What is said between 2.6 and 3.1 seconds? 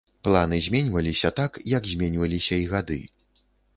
і гады.